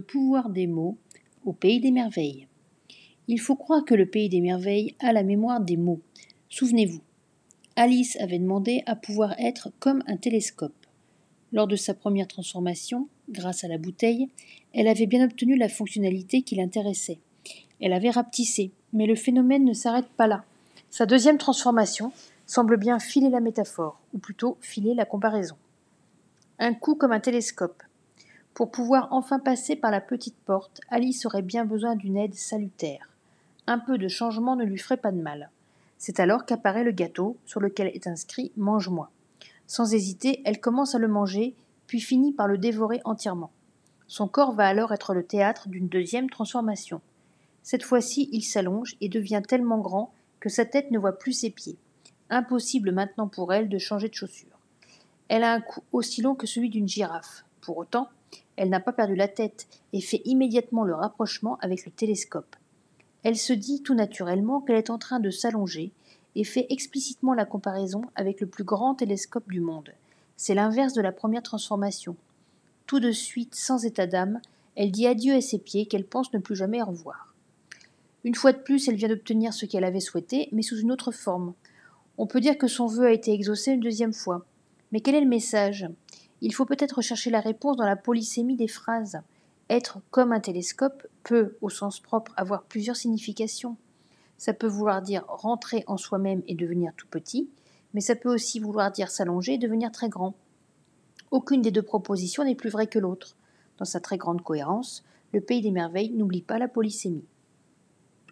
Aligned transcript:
pouvoir 0.00 0.50
des 0.50 0.66
mots 0.66 0.96
au 1.44 1.52
pays 1.52 1.80
des 1.80 1.90
merveilles. 1.90 2.46
Il 3.28 3.40
faut 3.40 3.56
croire 3.56 3.84
que 3.84 3.94
le 3.94 4.06
pays 4.06 4.28
des 4.28 4.40
merveilles 4.40 4.94
a 5.00 5.12
la 5.12 5.22
mémoire 5.22 5.60
des 5.60 5.76
mots. 5.76 6.00
Souvenez-vous, 6.48 7.00
Alice 7.76 8.16
avait 8.20 8.38
demandé 8.38 8.82
à 8.86 8.96
pouvoir 8.96 9.34
être 9.38 9.70
comme 9.78 10.02
un 10.06 10.16
télescope. 10.16 10.74
Lors 11.52 11.66
de 11.66 11.76
sa 11.76 11.94
première 11.94 12.28
transformation, 12.28 13.08
grâce 13.30 13.64
à 13.64 13.68
la 13.68 13.78
bouteille, 13.78 14.28
elle 14.74 14.88
avait 14.88 15.06
bien 15.06 15.24
obtenu 15.24 15.56
la 15.56 15.68
fonctionnalité 15.68 16.42
qui 16.42 16.54
l'intéressait. 16.54 17.18
Elle 17.80 17.92
avait 17.92 18.10
rapetissé, 18.10 18.70
mais 18.92 19.06
le 19.06 19.14
phénomène 19.14 19.64
ne 19.64 19.72
s'arrête 19.72 20.08
pas 20.16 20.26
là. 20.26 20.44
Sa 20.90 21.06
deuxième 21.06 21.38
transformation 21.38 22.12
semble 22.46 22.76
bien 22.76 22.98
filer 22.98 23.30
la 23.30 23.40
métaphore, 23.40 24.00
ou 24.12 24.18
plutôt 24.18 24.58
filer 24.60 24.94
la 24.94 25.04
comparaison. 25.04 25.56
Un 26.58 26.74
coup 26.74 26.94
comme 26.94 27.12
un 27.12 27.20
télescope, 27.20 27.82
pour 28.54 28.70
pouvoir 28.70 29.08
enfin 29.12 29.38
passer 29.38 29.76
par 29.76 29.90
la 29.90 30.00
petite 30.00 30.36
porte, 30.44 30.80
Alice 30.90 31.24
aurait 31.24 31.42
bien 31.42 31.64
besoin 31.64 31.96
d'une 31.96 32.16
aide 32.16 32.34
salutaire. 32.34 33.08
Un 33.66 33.78
peu 33.78 33.96
de 33.96 34.08
changement 34.08 34.56
ne 34.56 34.64
lui 34.64 34.78
ferait 34.78 34.98
pas 34.98 35.12
de 35.12 35.20
mal. 35.20 35.50
C'est 35.96 36.20
alors 36.20 36.44
qu'apparaît 36.44 36.84
le 36.84 36.90
gâteau, 36.90 37.36
sur 37.46 37.60
lequel 37.60 37.88
est 37.88 38.06
inscrit 38.06 38.52
Mange-moi. 38.56 39.10
Sans 39.66 39.94
hésiter, 39.94 40.42
elle 40.44 40.60
commence 40.60 40.94
à 40.94 40.98
le 40.98 41.08
manger, 41.08 41.54
puis 41.86 42.00
finit 42.00 42.32
par 42.32 42.46
le 42.46 42.58
dévorer 42.58 43.00
entièrement. 43.04 43.52
Son 44.06 44.28
corps 44.28 44.52
va 44.52 44.66
alors 44.66 44.92
être 44.92 45.14
le 45.14 45.24
théâtre 45.24 45.68
d'une 45.68 45.88
deuxième 45.88 46.28
transformation. 46.28 47.00
Cette 47.62 47.84
fois-ci, 47.84 48.28
il 48.32 48.42
s'allonge 48.42 48.96
et 49.00 49.08
devient 49.08 49.42
tellement 49.46 49.78
grand 49.78 50.12
que 50.40 50.48
sa 50.48 50.66
tête 50.66 50.90
ne 50.90 50.98
voit 50.98 51.18
plus 51.18 51.32
ses 51.32 51.50
pieds. 51.50 51.78
Impossible 52.28 52.92
maintenant 52.92 53.28
pour 53.28 53.54
elle 53.54 53.68
de 53.68 53.78
changer 53.78 54.08
de 54.08 54.14
chaussure. 54.14 54.58
Elle 55.28 55.44
a 55.44 55.52
un 55.52 55.60
cou 55.60 55.82
aussi 55.92 56.20
long 56.20 56.34
que 56.34 56.46
celui 56.46 56.68
d'une 56.68 56.88
girafe. 56.88 57.44
Pour 57.60 57.78
autant, 57.78 58.08
elle 58.56 58.68
n'a 58.68 58.80
pas 58.80 58.92
perdu 58.92 59.14
la 59.14 59.28
tête 59.28 59.66
et 59.92 60.00
fait 60.00 60.22
immédiatement 60.24 60.84
le 60.84 60.94
rapprochement 60.94 61.58
avec 61.60 61.84
le 61.86 61.92
télescope. 61.92 62.56
Elle 63.22 63.36
se 63.36 63.52
dit 63.52 63.82
tout 63.82 63.94
naturellement 63.94 64.60
qu'elle 64.60 64.76
est 64.76 64.90
en 64.90 64.98
train 64.98 65.20
de 65.20 65.30
s'allonger 65.30 65.92
et 66.34 66.44
fait 66.44 66.66
explicitement 66.70 67.34
la 67.34 67.44
comparaison 67.44 68.02
avec 68.14 68.40
le 68.40 68.46
plus 68.46 68.64
grand 68.64 68.94
télescope 68.94 69.50
du 69.50 69.60
monde. 69.60 69.92
C'est 70.36 70.54
l'inverse 70.54 70.92
de 70.92 71.02
la 71.02 71.12
première 71.12 71.42
transformation. 71.42 72.16
Tout 72.86 73.00
de 73.00 73.12
suite, 73.12 73.54
sans 73.54 73.84
état 73.84 74.06
d'âme, 74.06 74.40
elle 74.74 74.90
dit 74.90 75.06
adieu 75.06 75.34
à 75.34 75.40
ses 75.40 75.58
pieds 75.58 75.86
qu'elle 75.86 76.06
pense 76.06 76.32
ne 76.32 76.38
plus 76.38 76.56
jamais 76.56 76.82
revoir. 76.82 77.32
Une 78.24 78.34
fois 78.34 78.52
de 78.52 78.58
plus, 78.58 78.88
elle 78.88 78.96
vient 78.96 79.08
d'obtenir 79.08 79.52
ce 79.52 79.66
qu'elle 79.66 79.84
avait 79.84 80.00
souhaité, 80.00 80.48
mais 80.52 80.62
sous 80.62 80.78
une 80.78 80.92
autre 80.92 81.12
forme. 81.12 81.54
On 82.18 82.26
peut 82.26 82.40
dire 82.40 82.58
que 82.58 82.68
son 82.68 82.86
vœu 82.86 83.06
a 83.06 83.12
été 83.12 83.32
exaucé 83.32 83.72
une 83.72 83.80
deuxième 83.80 84.12
fois. 84.12 84.44
Mais 84.90 85.00
quel 85.00 85.14
est 85.14 85.20
le 85.20 85.28
message? 85.28 85.88
Il 86.44 86.52
faut 86.52 86.66
peut-être 86.66 87.02
chercher 87.02 87.30
la 87.30 87.40
réponse 87.40 87.76
dans 87.76 87.86
la 87.86 87.96
polysémie 87.96 88.56
des 88.56 88.68
phrases. 88.68 89.20
Être 89.70 90.00
comme 90.10 90.32
un 90.32 90.40
télescope 90.40 91.06
peut, 91.22 91.56
au 91.60 91.70
sens 91.70 92.00
propre, 92.00 92.34
avoir 92.36 92.64
plusieurs 92.64 92.96
significations. 92.96 93.76
Ça 94.38 94.52
peut 94.52 94.66
vouloir 94.66 95.02
dire 95.02 95.24
rentrer 95.28 95.84
en 95.86 95.96
soi-même 95.96 96.42
et 96.48 96.56
devenir 96.56 96.92
tout 96.96 97.06
petit, 97.06 97.48
mais 97.94 98.00
ça 98.00 98.16
peut 98.16 98.32
aussi 98.32 98.58
vouloir 98.58 98.90
dire 98.90 99.08
s'allonger 99.08 99.54
et 99.54 99.58
devenir 99.58 99.92
très 99.92 100.08
grand. 100.08 100.34
Aucune 101.30 101.62
des 101.62 101.70
deux 101.70 101.82
propositions 101.82 102.42
n'est 102.42 102.56
plus 102.56 102.70
vraie 102.70 102.88
que 102.88 102.98
l'autre. 102.98 103.36
Dans 103.78 103.84
sa 103.84 104.00
très 104.00 104.18
grande 104.18 104.42
cohérence, 104.42 105.04
le 105.32 105.40
pays 105.40 105.62
des 105.62 105.70
merveilles 105.70 106.10
n'oublie 106.10 106.42
pas 106.42 106.58
la 106.58 106.68
polysémie. 106.68 107.24